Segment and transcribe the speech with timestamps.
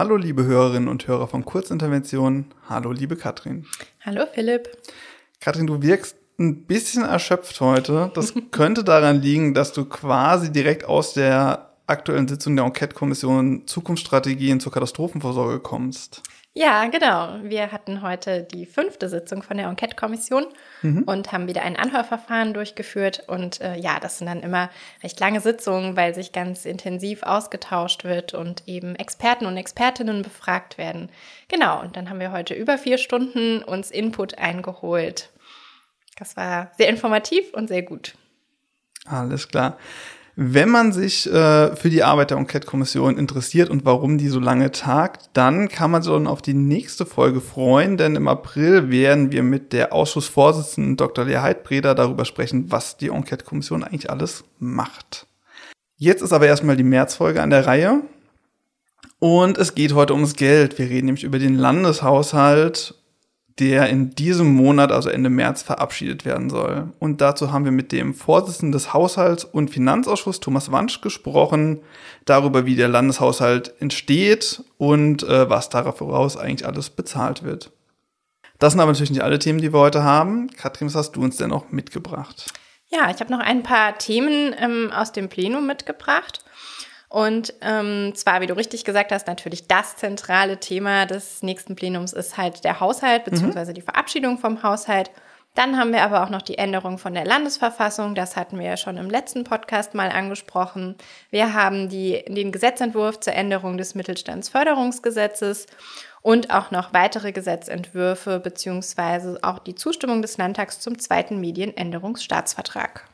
[0.00, 2.46] Hallo liebe Hörerinnen und Hörer von Kurzintervention.
[2.70, 3.66] Hallo liebe Katrin.
[4.00, 4.70] Hallo Philipp.
[5.40, 8.10] Katrin, du wirkst ein bisschen erschöpft heute.
[8.14, 14.58] Das könnte daran liegen, dass du quasi direkt aus der aktuellen Sitzung der Enquete-Kommission Zukunftsstrategien
[14.58, 16.22] zur Katastrophenvorsorge kommst.
[16.52, 17.38] Ja, genau.
[17.44, 20.46] Wir hatten heute die fünfte Sitzung von der Enquete-Kommission
[20.82, 21.04] mhm.
[21.04, 23.22] und haben wieder ein Anhörverfahren durchgeführt.
[23.28, 24.68] Und äh, ja, das sind dann immer
[25.04, 30.76] recht lange Sitzungen, weil sich ganz intensiv ausgetauscht wird und eben Experten und Expertinnen befragt
[30.76, 31.08] werden.
[31.46, 35.30] Genau, und dann haben wir heute über vier Stunden uns Input eingeholt.
[36.18, 38.14] Das war sehr informativ und sehr gut.
[39.06, 39.78] Alles klar.
[40.42, 44.70] Wenn man sich äh, für die Arbeit der Enquete-Kommission interessiert und warum die so lange
[44.70, 49.32] tagt, dann kann man sich dann auf die nächste Folge freuen, denn im April werden
[49.32, 51.26] wir mit der Ausschussvorsitzenden Dr.
[51.26, 55.26] Lea Heidbreder darüber sprechen, was die Enquete-Kommission eigentlich alles macht.
[55.98, 58.00] Jetzt ist aber erstmal die Märzfolge an der Reihe.
[59.18, 60.78] Und es geht heute ums Geld.
[60.78, 62.94] Wir reden nämlich über den Landeshaushalt
[63.60, 66.88] der in diesem Monat, also Ende März, verabschiedet werden soll.
[66.98, 71.80] Und dazu haben wir mit dem Vorsitzenden des Haushalts- und Finanzausschusses, Thomas Wansch, gesprochen,
[72.24, 77.70] darüber, wie der Landeshaushalt entsteht und äh, was daraus eigentlich alles bezahlt wird.
[78.58, 80.50] Das sind aber natürlich nicht alle Themen, die wir heute haben.
[80.50, 82.46] Katrin, was hast du uns denn noch mitgebracht?
[82.88, 86.44] Ja, ich habe noch ein paar Themen ähm, aus dem Plenum mitgebracht.
[87.10, 92.12] Und ähm, zwar, wie du richtig gesagt hast, natürlich das zentrale Thema des nächsten Plenums
[92.12, 93.74] ist halt der Haushalt beziehungsweise mhm.
[93.74, 95.10] die Verabschiedung vom Haushalt.
[95.56, 98.14] Dann haben wir aber auch noch die Änderung von der Landesverfassung.
[98.14, 100.94] Das hatten wir ja schon im letzten Podcast mal angesprochen.
[101.30, 105.66] Wir haben die, den Gesetzentwurf zur Änderung des Mittelstandsförderungsgesetzes
[106.22, 113.08] und auch noch weitere Gesetzentwürfe beziehungsweise auch die Zustimmung des Landtags zum zweiten Medienänderungsstaatsvertrag.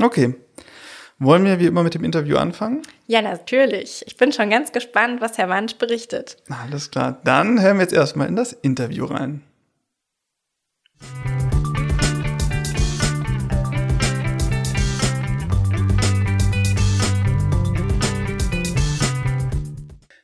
[0.00, 0.34] Okay.
[1.20, 2.82] Wollen wir wie immer mit dem Interview anfangen?
[3.06, 4.02] Ja, natürlich.
[4.06, 6.38] Ich bin schon ganz gespannt, was Herr Wansch berichtet.
[6.48, 7.20] Alles klar.
[7.22, 9.42] Dann hören wir jetzt erstmal in das Interview rein.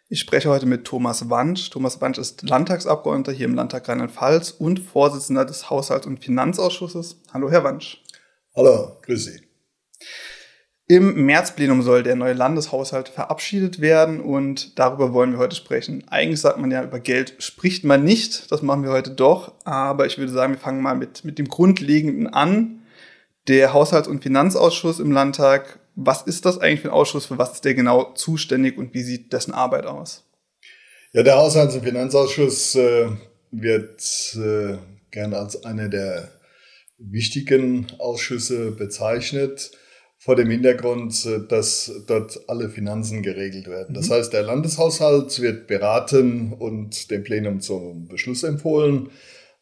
[0.09, 1.70] Ich spreche heute mit Thomas Wansch.
[1.70, 7.20] Thomas Wansch ist Landtagsabgeordneter hier im Landtag Rheinland-Pfalz und Vorsitzender des Haushalts- und Finanzausschusses.
[7.32, 8.03] Hallo, Herr Wansch.
[8.56, 9.41] Hallo, grüß Sie.
[10.90, 16.02] Im Märzplenum soll der neue Landeshaushalt verabschiedet werden und darüber wollen wir heute sprechen.
[16.08, 20.06] Eigentlich sagt man ja, über Geld spricht man nicht, das machen wir heute doch, aber
[20.06, 22.82] ich würde sagen, wir fangen mal mit, mit dem Grundlegenden an.
[23.46, 27.52] Der Haushalts- und Finanzausschuss im Landtag, was ist das eigentlich für ein Ausschuss, für was
[27.52, 30.24] ist der genau zuständig und wie sieht dessen Arbeit aus?
[31.12, 33.06] Ja, der Haushalts- und Finanzausschuss äh,
[33.52, 34.76] wird äh,
[35.12, 36.32] gern als einer der
[36.98, 39.70] wichtigen Ausschüsse bezeichnet
[40.22, 43.94] vor dem Hintergrund, äh, dass dort alle Finanzen geregelt werden.
[43.94, 44.14] Das mhm.
[44.14, 49.08] heißt, der Landeshaushalt wird beraten und dem Plenum zum Beschluss empfohlen,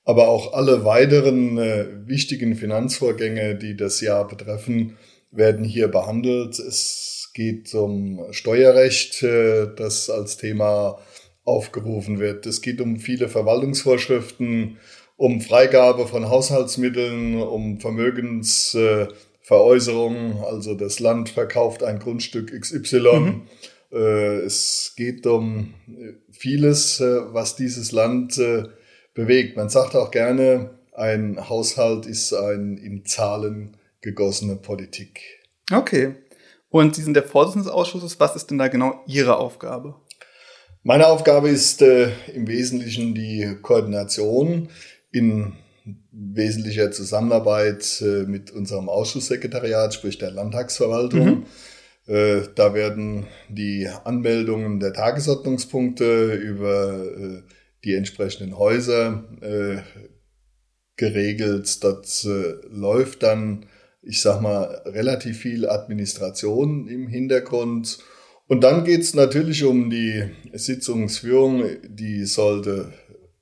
[0.05, 4.97] aber auch alle weiteren äh, wichtigen Finanzvorgänge, die das Jahr betreffen,
[5.31, 6.59] werden hier behandelt.
[6.59, 10.99] Es geht um Steuerrecht, äh, das als Thema
[11.45, 12.47] aufgerufen wird.
[12.47, 14.79] Es geht um viele Verwaltungsvorschriften,
[15.17, 19.07] um Freigabe von Haushaltsmitteln, um Vermögens äh,
[19.49, 23.01] Veräußerung, also das Land verkauft ein Grundstück XY.
[23.01, 23.43] Mhm.
[23.91, 25.73] Äh, es geht um
[26.31, 28.65] vieles, äh, was dieses Land äh,
[29.15, 29.57] bewegt.
[29.57, 35.23] Man sagt auch gerne, ein Haushalt ist ein in Zahlen gegossene Politik.
[35.73, 36.17] Okay.
[36.69, 38.21] Und Sie sind der Vorsitzende des Ausschusses.
[38.21, 39.95] Was ist denn da genau Ihre Aufgabe?
[40.83, 44.69] Meine Aufgabe ist äh, im Wesentlichen die Koordination
[45.11, 45.55] in
[46.19, 51.45] wesentlicher Zusammenarbeit äh, mit unserem Ausschusssekretariat, sprich der Landtagsverwaltung.
[52.07, 52.13] Mhm.
[52.13, 57.43] Äh, da werden die Anmeldungen der Tagesordnungspunkte über äh,
[57.85, 59.25] die entsprechenden Häuser
[60.97, 61.85] geregelt.
[61.85, 62.27] Dort
[62.69, 63.67] läuft dann,
[64.03, 67.99] ich sag mal, relativ viel Administration im Hintergrund.
[68.49, 72.93] Und dann geht es natürlich um die Sitzungsführung, die sollte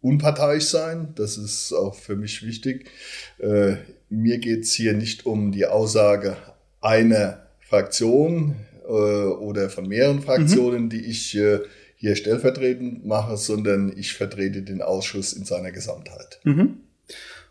[0.06, 1.08] unparteiisch sein.
[1.16, 2.90] Das ist auch für mich wichtig.
[3.38, 3.76] Äh,
[4.08, 6.36] mir geht's hier nicht um die Aussage
[6.80, 8.54] einer Fraktion
[8.86, 10.90] äh, oder von mehreren Fraktionen, mhm.
[10.90, 11.60] die ich äh,
[11.96, 16.38] hier stellvertretend mache, sondern ich vertrete den Ausschuss in seiner Gesamtheit.
[16.44, 16.78] Mhm.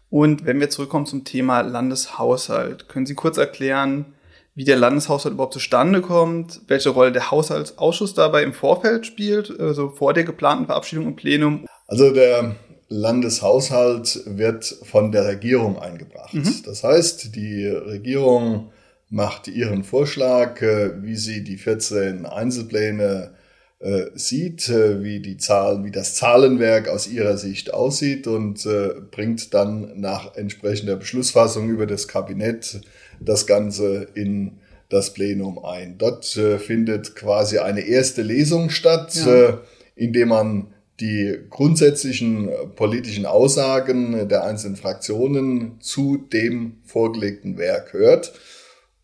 [0.10, 4.15] Und wenn wir zurückkommen zum Thema Landeshaushalt, können Sie kurz erklären,
[4.56, 9.90] wie der Landeshaushalt überhaupt zustande kommt, welche Rolle der Haushaltsausschuss dabei im Vorfeld spielt, also
[9.90, 12.56] vor der geplanten Verabschiedung im Plenum also der
[12.88, 16.34] Landeshaushalt wird von der Regierung eingebracht.
[16.34, 16.64] Mhm.
[16.66, 18.72] Das heißt, die Regierung
[19.10, 23.36] macht ihren Vorschlag, äh, wie sie die 14 Einzelpläne
[23.80, 28.68] äh, sieht, wie die Zahlen, wie das Zahlenwerk aus ihrer Sicht aussieht und
[29.12, 32.82] bringt dann nach entsprechender Beschlussfassung über das Kabinett
[33.20, 34.60] das Ganze in
[34.90, 35.98] das Plenum ein.
[35.98, 39.50] Dort äh, findet quasi eine erste Lesung statt, ja.
[39.50, 39.58] äh,
[39.96, 40.68] indem man
[41.00, 48.34] die grundsätzlichen politischen Aussagen der einzelnen Fraktionen zu dem vorgelegten Werk hört.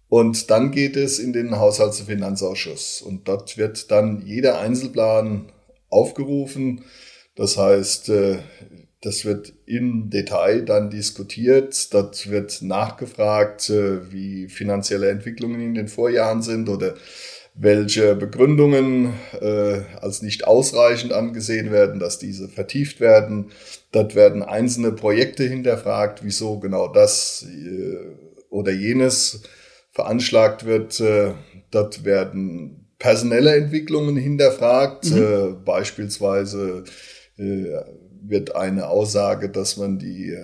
[0.07, 3.01] Und dann geht es in den Haushalts- und Finanzausschuss.
[3.01, 5.51] Und dort wird dann jeder Einzelplan
[5.89, 6.83] aufgerufen.
[7.35, 8.39] Das heißt, äh,
[9.01, 11.93] das wird im Detail dann diskutiert.
[11.93, 16.93] Dort wird nachgefragt, äh, wie finanzielle Entwicklungen in den Vorjahren sind oder
[17.53, 23.51] welche Begründungen äh, als nicht ausreichend angesehen werden, dass diese vertieft werden.
[23.91, 27.97] Dort werden einzelne Projekte hinterfragt, wieso genau das äh,
[28.49, 29.41] oder jenes
[29.91, 30.99] veranschlagt wird.
[30.99, 31.33] Äh,
[31.71, 35.17] dort werden personelle Entwicklungen hinterfragt, mhm.
[35.17, 36.83] äh, beispielsweise
[37.37, 37.65] äh,
[38.21, 40.43] wird eine Aussage, dass man die äh,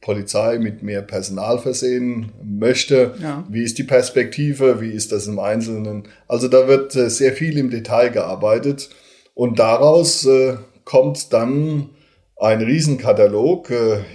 [0.00, 3.14] Polizei mit mehr Personal versehen möchte.
[3.20, 3.44] Ja.
[3.48, 4.80] Wie ist die Perspektive?
[4.80, 6.04] Wie ist das im Einzelnen?
[6.28, 8.90] Also da wird äh, sehr viel im Detail gearbeitet
[9.34, 11.90] und daraus äh, kommt dann
[12.36, 13.70] ein Riesenkatalog.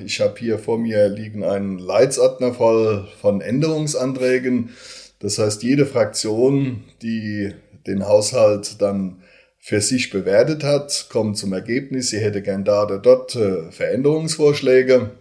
[0.05, 4.71] Ich habe hier vor mir liegen einen Leitsordner voll von Änderungsanträgen.
[5.19, 7.53] Das heißt, jede Fraktion, die
[7.87, 9.21] den Haushalt dann
[9.59, 15.11] für sich bewertet hat, kommt zum Ergebnis, sie hätte gern da oder dort äh, Veränderungsvorschläge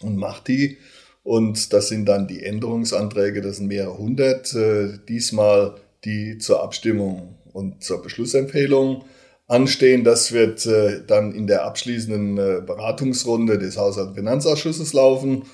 [0.00, 0.78] und macht die.
[1.24, 5.74] Und das sind dann die Änderungsanträge, das sind mehrere hundert, äh, diesmal
[6.04, 9.04] die zur Abstimmung und zur Beschlussempfehlung
[9.48, 10.04] anstehen.
[10.04, 12.36] Das wird äh, dann in der abschließenden
[12.66, 15.44] Beratungsrunde des Haushalt- und Finanzausschusses laufen.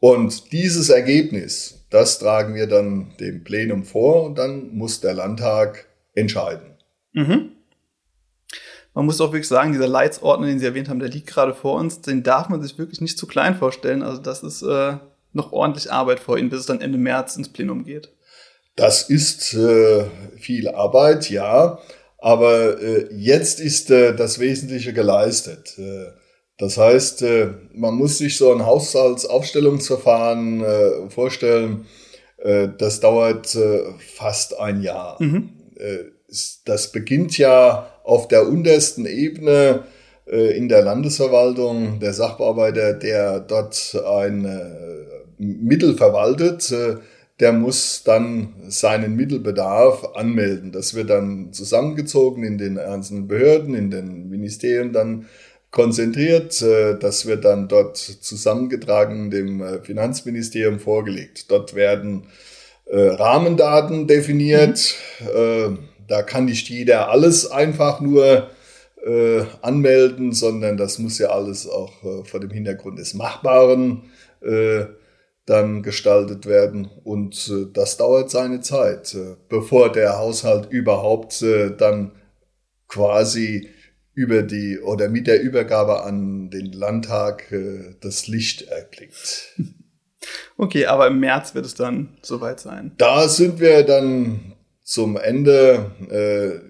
[0.00, 5.86] Und dieses Ergebnis, das tragen wir dann dem Plenum vor und dann muss der Landtag
[6.14, 6.74] entscheiden.
[7.12, 7.52] Mhm
[8.94, 11.78] man muss auch wirklich sagen, dieser Leitsordner, den Sie erwähnt haben, der liegt gerade vor
[11.78, 14.02] uns, den darf man sich wirklich nicht zu klein vorstellen.
[14.02, 14.96] Also das ist äh,
[15.32, 18.10] noch ordentlich Arbeit vor Ihnen, bis es dann Ende März ins Plenum geht.
[18.76, 20.04] Das ist äh,
[20.38, 21.78] viel Arbeit, ja.
[22.18, 25.78] Aber äh, jetzt ist äh, das Wesentliche geleistet.
[25.78, 26.06] Äh,
[26.58, 31.86] das heißt, äh, man muss sich so ein Haushaltsaufstellungsverfahren äh, vorstellen.
[32.78, 33.54] Das dauert
[34.14, 35.22] fast ein Jahr.
[35.22, 35.50] Mhm.
[36.64, 39.84] Das beginnt ja auf der untersten Ebene
[40.26, 46.96] äh, in der Landesverwaltung, der Sachbearbeiter, der dort ein äh, Mittel verwaltet, äh,
[47.38, 50.72] der muss dann seinen Mittelbedarf anmelden.
[50.72, 55.26] Das wird dann zusammengezogen in den einzelnen Behörden, in den Ministerien dann
[55.70, 56.60] konzentriert.
[56.60, 61.50] Das wird dann dort zusammengetragen, dem Finanzministerium vorgelegt.
[61.50, 62.24] Dort werden
[62.86, 64.96] Rahmendaten definiert.
[65.20, 65.89] Mhm.
[66.10, 68.50] Da kann nicht jeder alles einfach nur
[69.06, 74.10] äh, anmelden, sondern das muss ja alles auch äh, vor dem Hintergrund des Machbaren
[74.40, 74.86] äh,
[75.46, 76.90] dann gestaltet werden.
[77.04, 82.10] Und äh, das dauert seine Zeit, äh, bevor der Haushalt überhaupt äh, dann
[82.88, 83.68] quasi
[84.12, 87.54] über die oder mit der Übergabe an den Landtag
[88.00, 89.54] das Licht erblickt.
[90.58, 92.92] Okay, aber im März wird es dann soweit sein.
[92.98, 94.49] Da sind wir dann
[94.90, 95.92] zum Ende.
[96.10, 96.66] Äh,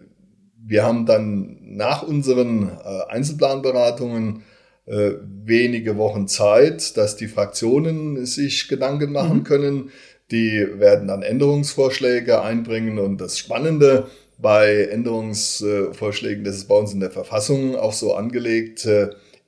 [0.62, 4.42] wir haben dann nach unseren äh, Einzelplanberatungen
[4.84, 9.44] äh, wenige Wochen Zeit, dass die Fraktionen sich Gedanken machen mhm.
[9.44, 9.90] können.
[10.30, 17.00] Die werden dann Änderungsvorschläge einbringen und das Spannende bei Änderungsvorschlägen, das ist bei uns in
[17.00, 18.86] der Verfassung auch so angelegt,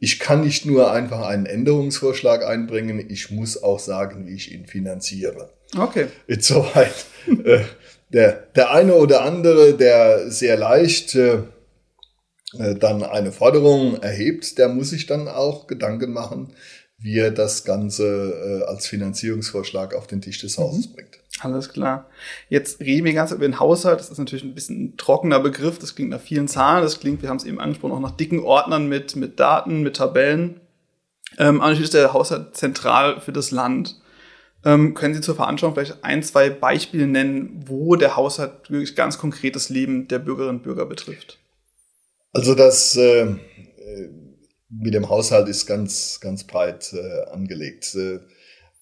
[0.00, 4.66] ich kann nicht nur einfach einen Änderungsvorschlag einbringen, ich muss auch sagen, wie ich ihn
[4.66, 5.50] finanziere.
[5.78, 6.08] Okay.
[6.26, 7.06] Insoweit
[8.12, 11.42] der, der eine oder andere, der sehr leicht äh,
[12.59, 16.52] äh, dann eine Forderung erhebt, der muss sich dann auch Gedanken machen,
[16.99, 20.95] wie er das Ganze äh, als Finanzierungsvorschlag auf den Tisch des Hauses mhm.
[20.95, 21.19] bringt.
[21.40, 22.09] Alles klar.
[22.50, 23.99] Jetzt reden wir ganz über den Haushalt.
[23.99, 25.78] Das ist natürlich ein bisschen ein trockener Begriff.
[25.78, 26.83] Das klingt nach vielen Zahlen.
[26.83, 29.97] Das klingt, wir haben es eben angesprochen, auch nach dicken Ordnern mit, mit Daten, mit
[29.97, 30.61] Tabellen.
[31.38, 34.01] Ähm, aber natürlich ist der Haushalt zentral für das Land.
[34.64, 39.19] Ähm, können Sie zur Veranschauung vielleicht ein, zwei Beispiele nennen, wo der Haushalt wirklich ganz
[39.19, 41.38] konkret das Leben der Bürgerinnen und Bürger betrifft?
[42.33, 43.26] Also das äh,
[44.71, 47.95] mit dem Haushalt ist ganz, ganz breit äh, angelegt.
[47.95, 48.21] Äh,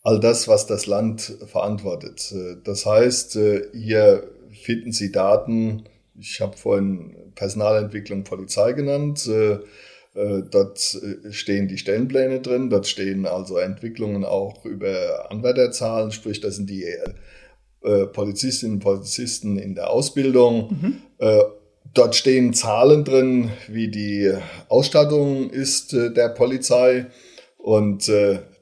[0.03, 2.33] all das, was das Land verantwortet.
[2.33, 4.31] Äh, das heißt, äh, hier
[4.63, 5.85] finden Sie Daten.
[6.19, 9.29] Ich habe vorhin Personalentwicklung Polizei genannt.
[10.21, 16.41] Äh, dort äh, stehen die Stellenpläne drin, dort stehen also Entwicklungen auch über Anwärterzahlen, sprich,
[16.41, 16.85] das sind die
[17.83, 20.69] äh, Polizistinnen und Polizisten in der Ausbildung.
[20.71, 20.97] Mhm.
[21.95, 24.31] dort stehen Zahlen drin, wie die
[24.69, 27.07] Ausstattung ist der Polizei
[27.57, 28.11] und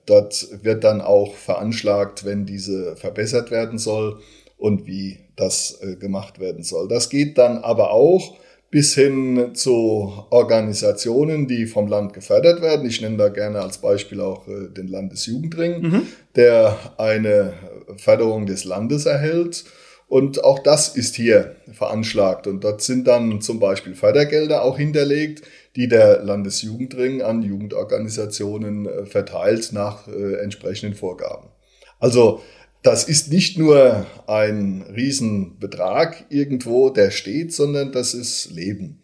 [0.06, 4.20] dort wird dann auch veranschlagt, wenn diese verbessert werden soll
[4.56, 6.86] und wie das gemacht werden soll.
[6.86, 8.36] Das geht dann aber auch
[8.70, 12.86] bis hin zu Organisationen, die vom Land gefördert werden.
[12.86, 16.02] Ich nenne da gerne als Beispiel auch äh, den Landesjugendring, mhm.
[16.36, 17.54] der eine
[17.96, 19.64] Förderung des Landes erhält.
[20.06, 22.46] Und auch das ist hier veranschlagt.
[22.46, 25.42] Und dort sind dann zum Beispiel Fördergelder auch hinterlegt,
[25.76, 31.48] die der Landesjugendring an Jugendorganisationen äh, verteilt nach äh, entsprechenden Vorgaben.
[31.98, 32.40] Also
[32.88, 39.02] das ist nicht nur ein Riesenbetrag irgendwo, der steht, sondern das ist Leben.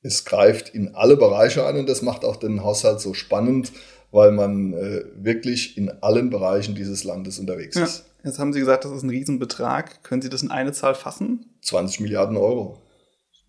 [0.00, 3.72] Es greift in alle Bereiche ein und das macht auch den Haushalt so spannend,
[4.10, 7.84] weil man äh, wirklich in allen Bereichen dieses Landes unterwegs ja.
[7.84, 8.06] ist.
[8.24, 10.02] Jetzt haben Sie gesagt, das ist ein Riesenbetrag.
[10.02, 11.44] Können Sie das in eine Zahl fassen?
[11.60, 12.80] 20 Milliarden Euro.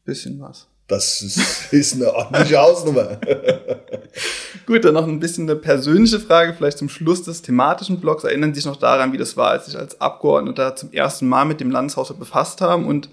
[0.03, 0.67] Bisschen was.
[0.87, 1.39] Das ist,
[1.71, 3.21] ist eine ordentliche Hausnummer.
[4.65, 8.23] Gut, dann noch ein bisschen eine persönliche Frage, vielleicht zum Schluss des thematischen Blogs.
[8.23, 11.27] Erinnern Sie sich noch daran, wie das war, als Sie sich als Abgeordneter zum ersten
[11.27, 13.09] Mal mit dem Landeshaushalt befasst haben und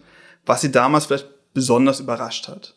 [0.47, 2.75] was Sie damals vielleicht besonders überrascht hat?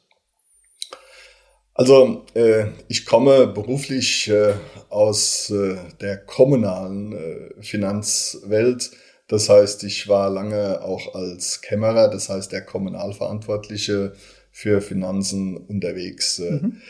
[1.74, 4.54] Also äh, ich komme beruflich äh,
[4.90, 8.92] aus äh, der kommunalen äh, Finanzwelt.
[9.28, 14.14] Das heißt, ich war lange auch als Kämmerer, das heißt der Kommunalverantwortliche
[14.52, 16.40] für Finanzen unterwegs.
[16.40, 16.82] Äh, mhm.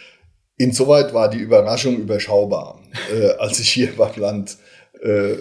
[0.61, 2.79] Insoweit war die Überraschung überschaubar,
[3.13, 4.57] äh, als ich hier beim Land
[5.01, 5.33] äh,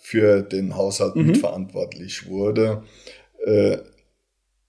[0.00, 1.26] für den Haushalt mhm.
[1.26, 2.82] mitverantwortlich wurde.
[3.44, 3.78] Äh,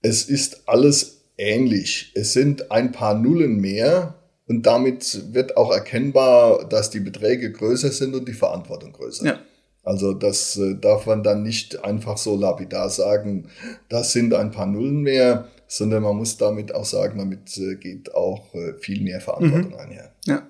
[0.02, 2.12] es ist alles ähnlich.
[2.14, 4.14] Es sind ein paar Nullen mehr
[4.46, 9.24] und damit wird auch erkennbar, dass die Beträge größer sind und die Verantwortung größer.
[9.24, 9.38] Ja.
[9.82, 13.48] Also das äh, darf man dann nicht einfach so lapidar sagen,
[13.88, 18.12] das sind ein paar Nullen mehr, sondern man muss damit auch sagen, damit äh, geht
[18.12, 19.78] auch äh, viel mehr Verantwortung mhm.
[19.78, 20.12] einher.
[20.26, 20.42] Ja.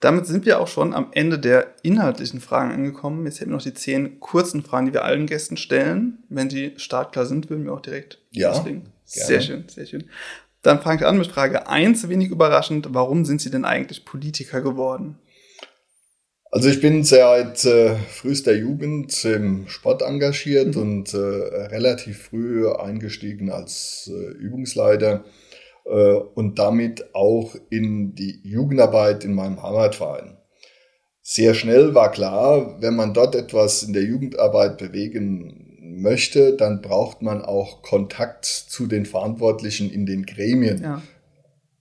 [0.00, 3.26] Damit sind wir auch schon am Ende der inhaltlichen Fragen angekommen.
[3.26, 6.24] Jetzt hätten wir noch die zehn kurzen Fragen, die wir allen Gästen stellen.
[6.30, 8.84] Wenn sie startklar sind, würden wir auch direkt ja, loslegen.
[9.04, 10.04] Sehr schön, sehr schön.
[10.62, 12.88] Dann fange ich an mit Frage 1, wenig überraschend.
[12.92, 15.18] Warum sind Sie denn eigentlich Politiker geworden?
[16.54, 20.82] Also ich bin seit äh, frühester Jugend im Sport engagiert mhm.
[20.82, 25.24] und äh, relativ früh eingestiegen als äh, Übungsleiter
[25.84, 30.36] äh, und damit auch in die Jugendarbeit in meinem Heimatverein.
[31.22, 37.20] Sehr schnell war klar, wenn man dort etwas in der Jugendarbeit bewegen möchte, dann braucht
[37.20, 40.80] man auch Kontakt zu den Verantwortlichen in den Gremien.
[40.80, 41.02] Ja.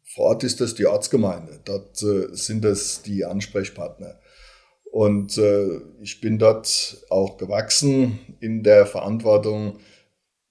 [0.03, 4.19] Vor Ort ist das die Ortsgemeinde, dort äh, sind es die Ansprechpartner.
[4.93, 9.79] Und äh, ich bin dort auch gewachsen in der Verantwortung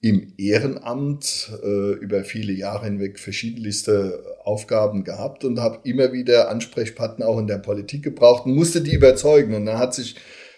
[0.01, 7.25] im Ehrenamt äh, über viele Jahre hinweg verschiedenste Aufgaben gehabt und habe immer wieder Ansprechpartner
[7.25, 9.53] auch in der Politik gebraucht und musste die überzeugen.
[9.53, 10.15] Und dann hat sich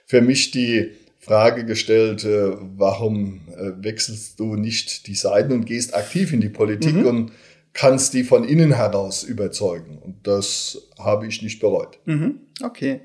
[0.08, 0.90] für mich die
[1.20, 6.50] Frage gestellt, äh, warum äh, wechselst du nicht die Seiten und gehst aktiv in die
[6.50, 7.06] Politik mhm.
[7.06, 7.32] und
[7.74, 10.00] kannst die von innen heraus überzeugen.
[10.00, 12.00] Und das habe ich nicht bereut.
[12.06, 12.40] Mhm.
[12.64, 13.02] Okay.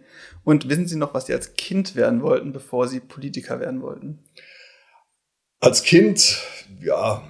[0.51, 4.19] Und wissen Sie noch, was Sie als Kind werden wollten, bevor Sie Politiker werden wollten?
[5.61, 6.39] Als Kind,
[6.83, 7.23] ja,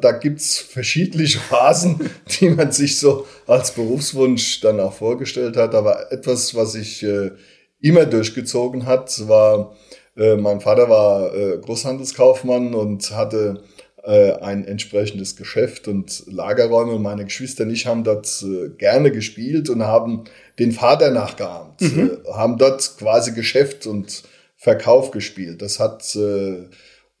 [0.00, 2.08] da gibt's verschiedene Phasen,
[2.40, 5.74] die man sich so als Berufswunsch dann auch vorgestellt hat.
[5.74, 7.32] Aber etwas, was ich äh,
[7.80, 9.74] immer durchgezogen hat, war,
[10.16, 13.64] äh, mein Vater war äh, Großhandelskaufmann und hatte
[14.10, 16.92] ein entsprechendes Geschäft und Lagerräume.
[16.92, 20.24] Und meine Geschwister und ich haben dort äh, gerne gespielt und haben
[20.58, 22.10] den Vater nachgeahmt, mhm.
[22.24, 24.24] äh, haben dort quasi Geschäft und
[24.56, 25.62] Verkauf gespielt.
[25.62, 26.68] Das hat äh,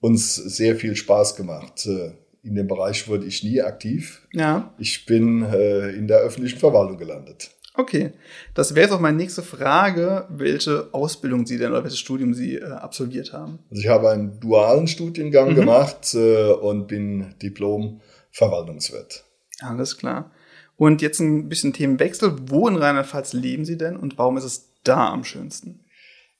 [0.00, 1.86] uns sehr viel Spaß gemacht.
[1.86, 2.12] Äh,
[2.42, 4.26] in dem Bereich wurde ich nie aktiv.
[4.32, 4.74] Ja.
[4.78, 7.50] Ich bin äh, in der öffentlichen Verwaltung gelandet.
[7.76, 8.12] Okay,
[8.54, 12.54] das wäre jetzt auch meine nächste Frage, welche Ausbildung Sie denn oder welches Studium Sie
[12.56, 13.58] äh, absolviert haben.
[13.68, 15.54] Also ich habe einen dualen Studiengang mhm.
[15.56, 19.24] gemacht äh, und bin Diplom-Verwaltungswirt.
[19.60, 20.30] Alles klar.
[20.76, 22.36] Und jetzt ein bisschen Themenwechsel.
[22.46, 25.84] Wo in Rheinland-Pfalz leben Sie denn und warum ist es da am schönsten?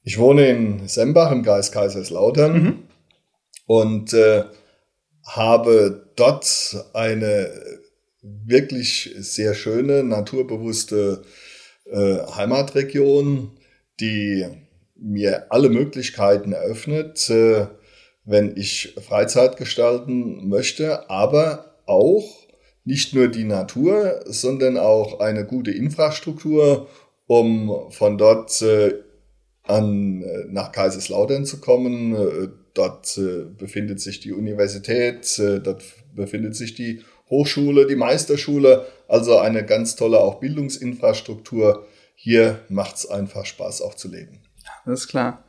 [0.03, 2.79] Ich wohne in Sembach im Kreis Kaiserslautern mhm.
[3.67, 4.45] und äh,
[5.25, 7.50] habe dort eine
[8.25, 11.23] wirklich sehr schöne, naturbewusste
[11.85, 13.52] äh, Heimatregion,
[14.00, 14.47] die
[14.97, 17.66] mir alle Möglichkeiten eröffnet, äh,
[18.25, 22.45] wenn ich Freizeit gestalten möchte, aber auch
[22.85, 26.88] nicht nur die Natur, sondern auch eine gute Infrastruktur,
[27.26, 28.95] um von dort äh,
[29.62, 32.14] an, äh, nach Kaiserslautern zu kommen.
[32.14, 35.83] Äh, dort äh, befindet sich die Universität, dort
[36.14, 41.87] befindet sich die Hochschule, die Meisterschule, also eine ganz tolle auch Bildungsinfrastruktur.
[42.14, 44.40] Hier macht es einfach Spaß auch zu leben.
[44.85, 45.45] Das ist klar.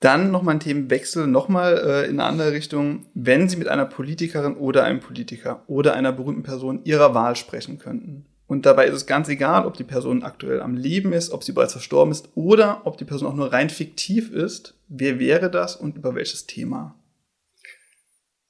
[0.00, 3.06] Dann nochmal ein Themenwechsel, nochmal äh, in eine andere Richtung.
[3.14, 7.78] Wenn Sie mit einer Politikerin oder einem Politiker oder einer berühmten Person Ihrer Wahl sprechen
[7.78, 11.44] könnten, und dabei ist es ganz egal, ob die Person aktuell am Leben ist, ob
[11.44, 15.50] sie bereits verstorben ist oder ob die Person auch nur rein fiktiv ist, wer wäre
[15.50, 16.94] das und über welches Thema?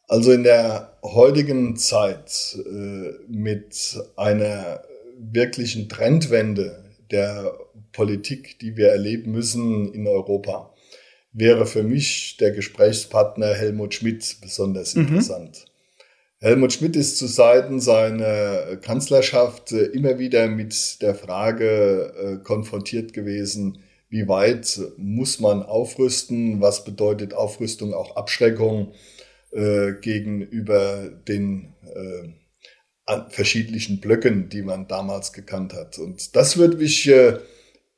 [0.09, 4.83] Also in der heutigen Zeit äh, mit einer
[5.19, 7.53] wirklichen Trendwende der
[7.93, 10.73] Politik, die wir erleben müssen in Europa,
[11.33, 15.09] wäre für mich der Gesprächspartner Helmut Schmidt besonders mhm.
[15.09, 15.67] interessant.
[16.41, 23.13] Helmut Schmidt ist zu Seiten seiner Kanzlerschaft äh, immer wieder mit der Frage äh, konfrontiert
[23.13, 28.93] gewesen, wie weit muss man aufrüsten, was bedeutet Aufrüstung auch Abschreckung
[29.53, 35.99] äh, gegenüber den äh, verschiedenen Blöcken, die man damals gekannt hat.
[35.99, 37.39] Und das würde mich äh,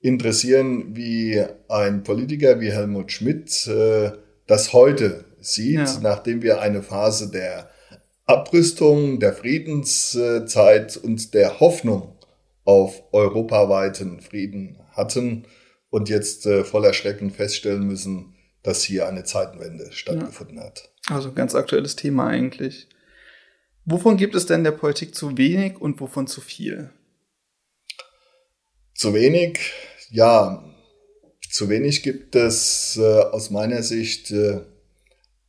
[0.01, 4.13] interessieren, wie ein Politiker wie Helmut Schmidt äh,
[4.47, 5.99] das heute sieht, ja.
[6.03, 7.71] nachdem wir eine Phase der
[8.27, 12.17] Abrüstung, der Friedenszeit und der Hoffnung
[12.65, 15.47] auf europaweiten Frieden hatten
[15.91, 20.65] und jetzt äh, voller Schrecken feststellen müssen, dass hier eine Zeitenwende stattgefunden ja.
[20.65, 20.91] hat.
[21.09, 22.89] Also ganz aktuelles Thema eigentlich.
[23.85, 26.91] Wovon gibt es denn der Politik zu wenig und wovon zu viel?
[28.95, 29.59] Zu wenig,
[30.11, 30.63] ja,
[31.51, 34.61] zu wenig gibt es äh, aus meiner Sicht äh,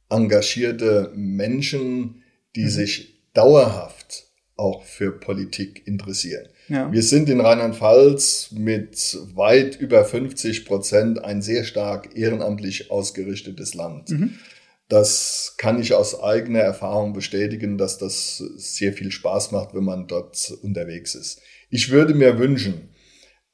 [0.10, 2.24] engagierte Menschen,
[2.56, 2.70] die mhm.
[2.70, 4.26] sich dauerhaft
[4.56, 6.48] auch für Politik interessieren.
[6.72, 6.90] Ja.
[6.90, 14.10] Wir sind in Rheinland-Pfalz mit weit über 50 Prozent ein sehr stark ehrenamtlich ausgerichtetes Land.
[14.10, 14.40] Mhm.
[14.88, 20.08] Das kann ich aus eigener Erfahrung bestätigen, dass das sehr viel Spaß macht, wenn man
[20.08, 21.42] dort unterwegs ist.
[21.70, 22.90] Ich würde mir wünschen,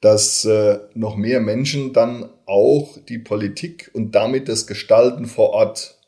[0.00, 5.98] dass äh, noch mehr Menschen dann auch die Politik und damit das Gestalten vor Ort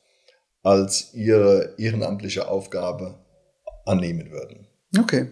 [0.63, 3.19] als ihre ehrenamtliche Aufgabe
[3.85, 4.69] annehmen würden.
[4.97, 5.27] Okay.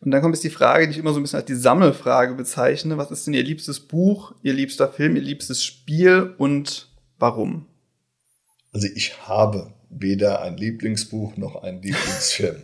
[0.00, 2.34] Und dann kommt jetzt die Frage, die ich immer so ein bisschen als die Sammelfrage
[2.34, 2.98] bezeichne.
[2.98, 7.66] Was ist denn Ihr liebstes Buch, Ihr liebster Film, Ihr liebstes Spiel und warum?
[8.72, 12.62] Also ich habe weder ein Lieblingsbuch noch einen Lieblingsfilm.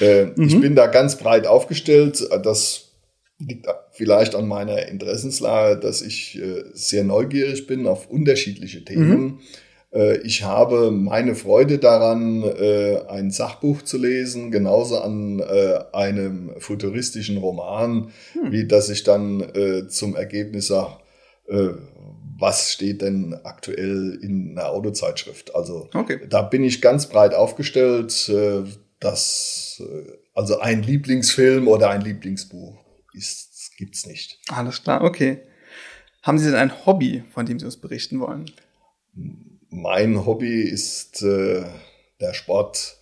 [0.00, 0.42] äh, mhm.
[0.46, 2.24] Ich bin da ganz breit aufgestellt.
[2.44, 2.92] Das
[3.38, 9.10] liegt vielleicht an meiner Interessenslage, dass ich äh, sehr neugierig bin auf unterschiedliche Themen.
[9.10, 9.40] Mhm.
[9.96, 16.52] Äh, ich habe meine Freude daran, äh, ein Sachbuch zu lesen, genauso an äh, einem
[16.58, 18.52] futuristischen Roman, hm.
[18.52, 19.44] wie dass ich dann
[19.88, 20.98] zum Ergebnis sage,
[22.38, 25.54] was steht denn aktuell in einer Autozeitschrift.
[25.54, 26.20] Also okay.
[26.28, 28.30] da bin ich ganz breit aufgestellt,
[29.00, 29.82] dass
[30.34, 32.76] also ein Lieblingsfilm oder ein Lieblingsbuch
[33.14, 34.40] ist, gibt's nicht.
[34.48, 35.38] Alles klar, okay.
[36.22, 38.50] Haben Sie denn ein Hobby, von dem Sie uns berichten wollen?
[39.14, 39.55] Hm.
[39.76, 41.62] Mein Hobby ist äh,
[42.18, 42.96] der Sport,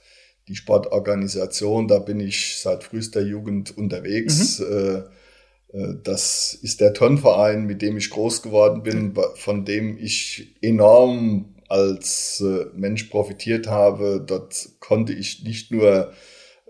[0.49, 1.87] die Sportorganisation.
[1.87, 4.59] Da bin ich seit frühester Jugend unterwegs.
[4.59, 4.67] Mhm.
[4.67, 10.57] Äh, äh, das ist der Turnverein, mit dem ich groß geworden bin, von dem ich
[10.63, 14.21] enorm als äh, Mensch profitiert habe.
[14.27, 16.13] Dort konnte ich nicht nur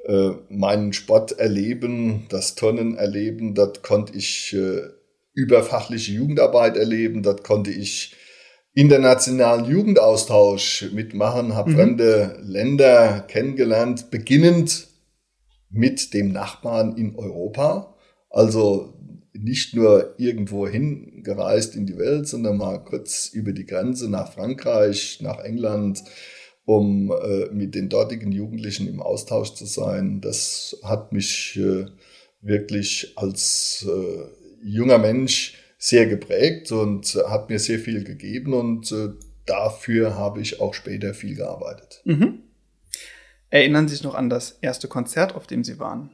[0.05, 4.55] äh, meinen Sport erleben, das Turnen erleben, dort konnte ich
[5.33, 8.15] überfachliche Jugendarbeit erleben, dort konnte ich
[8.75, 11.75] internationalen Jugendaustausch mitmachen, habe mhm.
[11.75, 14.89] fremde Länder kennengelernt, beginnend
[15.71, 17.95] mit dem Nachbarn in Europa.
[18.31, 18.95] Also
[19.33, 25.19] nicht nur irgendwo hingereist in die Welt, sondern mal kurz über die Grenze nach Frankreich,
[25.21, 26.03] nach England,
[26.65, 30.21] um äh, mit den dortigen Jugendlichen im Austausch zu sein.
[30.21, 31.87] Das hat mich äh,
[32.41, 39.11] wirklich als äh, junger Mensch sehr geprägt und hat mir sehr viel gegeben und äh,
[39.45, 42.01] dafür habe ich auch später viel gearbeitet.
[42.05, 42.43] Mhm.
[43.51, 46.09] Erinnern Sie sich noch an das erste Konzert, auf dem Sie waren?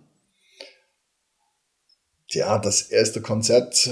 [2.27, 3.91] Ja, das erste Konzert,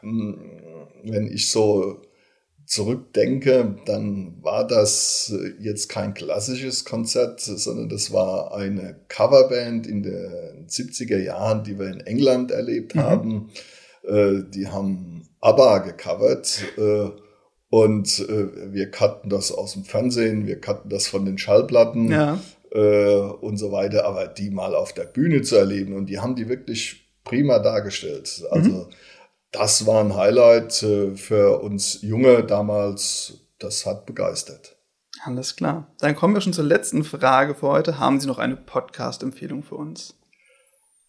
[0.00, 0.58] hm,
[1.04, 2.02] wenn ich so
[2.66, 10.66] zurückdenke, dann war das jetzt kein klassisches Konzert, sondern das war eine Coverband in den
[10.66, 13.00] 70er Jahren, die wir in England erlebt mhm.
[13.00, 13.50] haben.
[14.10, 17.10] Äh, die haben ABBA gecovert äh,
[17.68, 22.38] und äh, wir kannten das aus dem Fernsehen, wir kannten das von den Schallplatten ja.
[23.40, 26.48] und so weiter, aber die mal auf der Bühne zu erleben und die haben die
[26.48, 28.44] wirklich prima dargestellt.
[28.50, 28.86] Also mhm.
[29.52, 34.76] das war ein Highlight für uns Junge damals, das hat begeistert.
[35.24, 35.88] Alles klar.
[35.98, 37.98] Dann kommen wir schon zur letzten Frage für heute.
[37.98, 40.19] Haben Sie noch eine Podcast-Empfehlung für uns?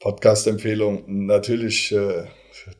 [0.01, 2.25] Podcast-Empfehlung natürlich äh,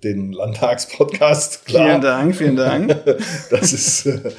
[0.04, 1.66] den Landtagspodcast.
[1.66, 1.86] Klar.
[1.86, 2.96] Vielen Dank, vielen Dank.
[3.50, 4.32] Das ist äh,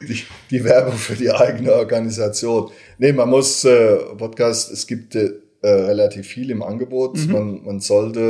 [0.00, 2.70] die, die Werbung für die eigene Organisation.
[2.98, 5.30] Nee, man muss äh, Podcast, es gibt äh,
[5.62, 7.18] relativ viel im Angebot.
[7.18, 7.32] Mhm.
[7.32, 8.20] Man, man sollte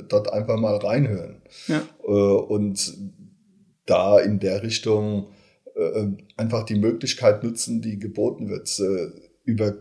[0.00, 1.42] äh, dort einfach mal reinhören.
[1.68, 1.82] Ja.
[2.02, 2.94] Äh, und
[3.84, 5.28] da in der Richtung
[5.74, 8.78] äh, einfach die Möglichkeit nutzen, die geboten wird.
[8.80, 9.10] Äh,
[9.44, 9.74] über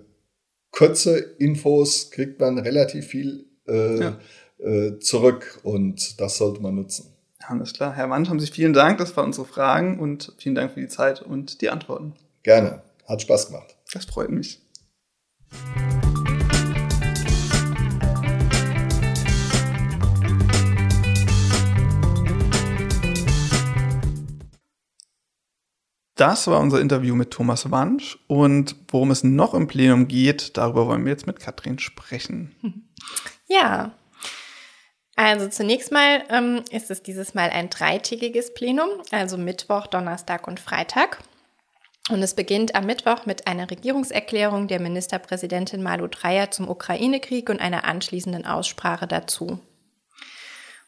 [0.71, 4.19] kurze Infos kriegt man relativ viel äh, ja.
[4.59, 7.13] äh, zurück und das sollte man nutzen.
[7.39, 7.93] Alles klar.
[7.95, 8.97] Herr Wandt, haben Sie vielen Dank.
[8.97, 12.13] Das waren unsere Fragen und vielen Dank für die Zeit und die Antworten.
[12.43, 12.81] Gerne.
[13.07, 13.75] Hat Spaß gemacht.
[13.91, 14.61] Das freut mich.
[26.21, 30.85] Das war unser Interview mit Thomas Wansch und worum es noch im Plenum geht, darüber
[30.85, 32.55] wollen wir jetzt mit Katrin sprechen.
[33.47, 33.91] Ja,
[35.17, 40.61] also zunächst mal ähm, ist es dieses Mal ein dreitägiges Plenum, also Mittwoch, Donnerstag und
[40.61, 41.17] Freitag.
[42.09, 47.59] Und es beginnt am Mittwoch mit einer Regierungserklärung der Ministerpräsidentin Malu Dreyer zum Ukraine-Krieg und
[47.59, 49.59] einer anschließenden Aussprache dazu.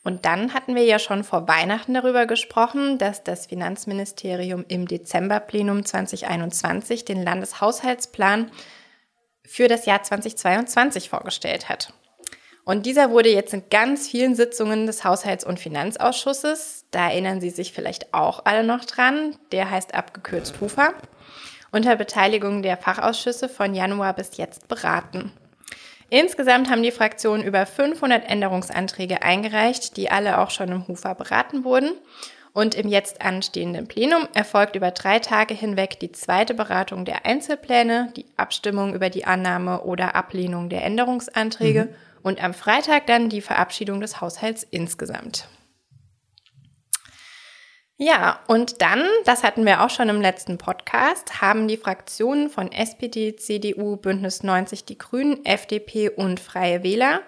[0.03, 5.85] Und dann hatten wir ja schon vor Weihnachten darüber gesprochen, dass das Finanzministerium im Dezemberplenum
[5.85, 8.51] 2021 den Landeshaushaltsplan
[9.45, 11.93] für das Jahr 2022 vorgestellt hat.
[12.65, 17.49] Und dieser wurde jetzt in ganz vielen Sitzungen des Haushalts- und Finanzausschusses, da erinnern Sie
[17.49, 20.93] sich vielleicht auch alle noch dran, der heißt abgekürzt HUFA,
[21.71, 25.33] unter Beteiligung der Fachausschüsse von Januar bis jetzt beraten.
[26.13, 31.63] Insgesamt haben die Fraktionen über 500 Änderungsanträge eingereicht, die alle auch schon im HUFA beraten
[31.63, 31.93] wurden.
[32.53, 38.13] Und im jetzt anstehenden Plenum erfolgt über drei Tage hinweg die zweite Beratung der Einzelpläne,
[38.15, 41.95] die Abstimmung über die Annahme oder Ablehnung der Änderungsanträge mhm.
[42.21, 45.47] und am Freitag dann die Verabschiedung des Haushalts insgesamt.
[47.97, 52.71] Ja, und dann, das hatten wir auch schon im letzten Podcast, haben die Fraktionen von
[52.71, 57.21] SPD, CDU, Bündnis 90 Die Grünen, FDP und Freie Wähler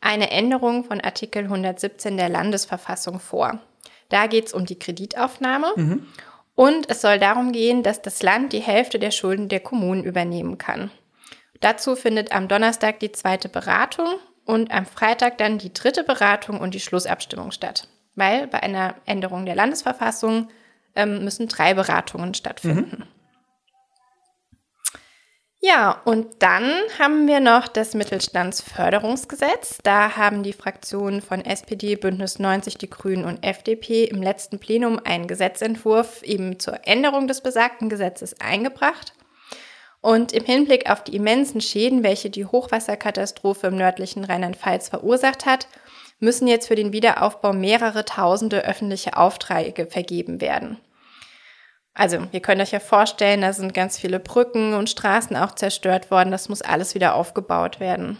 [0.00, 3.60] eine Änderung von Artikel 117 der Landesverfassung vor.
[4.08, 6.06] Da geht es um die Kreditaufnahme mhm.
[6.54, 10.58] und es soll darum gehen, dass das Land die Hälfte der Schulden der Kommunen übernehmen
[10.58, 10.90] kann.
[11.60, 14.08] Dazu findet am Donnerstag die zweite Beratung
[14.46, 19.46] und am Freitag dann die dritte Beratung und die Schlussabstimmung statt weil bei einer Änderung
[19.46, 20.48] der Landesverfassung
[20.94, 22.98] ähm, müssen drei Beratungen stattfinden.
[23.00, 23.20] Mhm.
[25.62, 29.78] Ja, und dann haben wir noch das Mittelstandsförderungsgesetz.
[29.82, 34.98] Da haben die Fraktionen von SPD, Bündnis 90, die Grünen und FDP im letzten Plenum
[35.04, 39.12] einen Gesetzentwurf eben zur Änderung des besagten Gesetzes eingebracht.
[40.00, 45.68] Und im Hinblick auf die immensen Schäden, welche die Hochwasserkatastrophe im nördlichen Rheinland-Pfalz verursacht hat,
[46.20, 50.78] müssen jetzt für den Wiederaufbau mehrere tausende öffentliche Aufträge vergeben werden.
[51.92, 56.10] Also, ihr könnt euch ja vorstellen, da sind ganz viele Brücken und Straßen auch zerstört
[56.10, 56.30] worden.
[56.30, 58.18] Das muss alles wieder aufgebaut werden.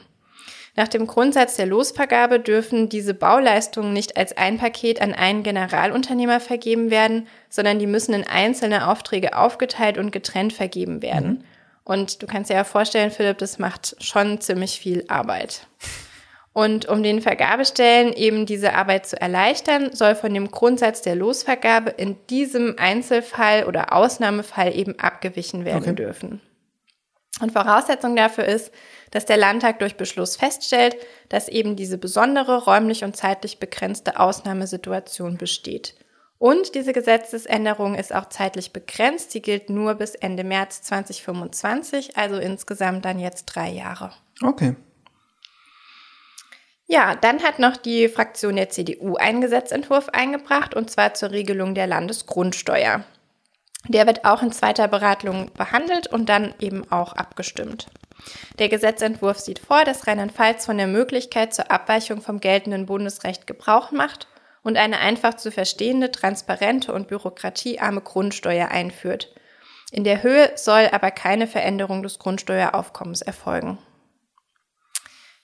[0.77, 6.41] Nach dem Grundsatz der Losvergabe dürfen diese Bauleistungen nicht als ein Paket an einen Generalunternehmer
[6.41, 11.29] vergeben werden, sondern die müssen in einzelne Aufträge aufgeteilt und getrennt vergeben werden.
[11.29, 11.45] Mhm.
[11.85, 15.67] Und du kannst dir ja vorstellen, Philipp, das macht schon ziemlich viel Arbeit.
[16.61, 21.89] Und um den Vergabestellen eben diese Arbeit zu erleichtern, soll von dem Grundsatz der Losvergabe
[21.89, 25.95] in diesem Einzelfall oder Ausnahmefall eben abgewichen werden okay.
[25.95, 26.43] dürfen.
[27.41, 28.73] Und Voraussetzung dafür ist,
[29.11, 30.99] dass der Landtag durch Beschluss feststellt,
[31.31, 35.95] dass eben diese besondere räumlich und zeitlich begrenzte Ausnahmesituation besteht.
[36.37, 39.31] Und diese Gesetzesänderung ist auch zeitlich begrenzt.
[39.31, 44.13] Sie gilt nur bis Ende März 2025, also insgesamt dann jetzt drei Jahre.
[44.43, 44.77] Okay.
[46.93, 51.77] Ja, dann hat noch die Fraktion der CDU einen Gesetzentwurf eingebracht, und zwar zur Regelung
[51.77, 53.05] der Landesgrundsteuer.
[53.87, 57.87] Der wird auch in zweiter Beratung behandelt und dann eben auch abgestimmt.
[58.59, 63.93] Der Gesetzentwurf sieht vor, dass Rheinland-Pfalz von der Möglichkeit zur Abweichung vom geltenden Bundesrecht Gebrauch
[63.93, 64.27] macht
[64.65, 69.33] und eine einfach zu verstehende, transparente und bürokratiearme Grundsteuer einführt.
[69.93, 73.79] In der Höhe soll aber keine Veränderung des Grundsteueraufkommens erfolgen.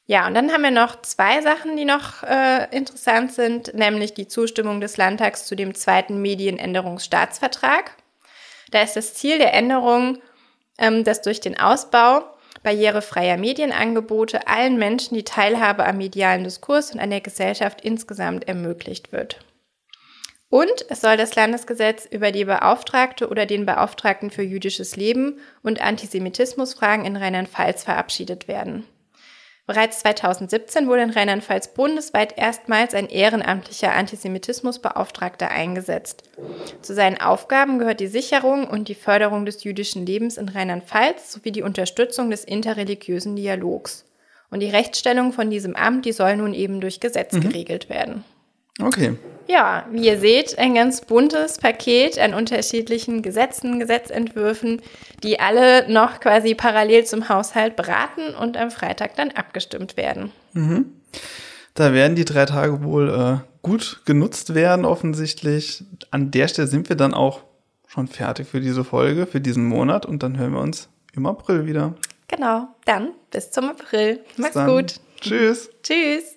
[0.08, 4.28] Ja, und dann haben wir noch zwei Sachen, die noch äh, interessant sind, nämlich die
[4.28, 7.90] Zustimmung des Landtags zu dem zweiten Medienänderungsstaatsvertrag.
[8.70, 10.18] Da ist das Ziel der Änderung,
[10.78, 12.22] ähm, dass durch den Ausbau
[12.62, 19.10] barrierefreier Medienangebote allen Menschen die Teilhabe am medialen Diskurs und an der Gesellschaft insgesamt ermöglicht
[19.10, 19.40] wird.
[20.48, 25.80] Und es soll das Landesgesetz über die Beauftragte oder den Beauftragten für jüdisches Leben und
[25.80, 28.84] Antisemitismusfragen in Rheinland-Pfalz verabschiedet werden.
[29.66, 36.22] Bereits 2017 wurde in Rheinland-Pfalz bundesweit erstmals ein ehrenamtlicher Antisemitismusbeauftragter eingesetzt.
[36.83, 41.50] Zu seinen Aufgaben gehört die Sicherung und die Förderung des jüdischen Lebens in Rheinland-Pfalz sowie
[41.50, 44.05] die Unterstützung des interreligiösen Dialogs.
[44.50, 47.40] Und die Rechtsstellung von diesem Amt, die soll nun eben durch Gesetz mhm.
[47.40, 48.24] geregelt werden.
[48.80, 49.16] Okay.
[49.48, 54.82] Ja, wie ihr seht, ein ganz buntes Paket an unterschiedlichen Gesetzen, Gesetzentwürfen,
[55.22, 60.32] die alle noch quasi parallel zum Haushalt beraten und am Freitag dann abgestimmt werden.
[60.52, 60.86] Mhm.
[61.74, 65.84] Da werden die drei Tage wohl äh, gut genutzt werden, offensichtlich.
[66.10, 67.42] An der Stelle sind wir dann auch
[67.86, 71.66] schon fertig für diese Folge, für diesen Monat und dann hören wir uns im April
[71.66, 71.94] wieder.
[72.28, 74.20] Genau, dann bis zum April.
[74.36, 74.96] Mach's gut.
[75.20, 75.70] Tschüss.
[75.82, 76.36] Tschüss.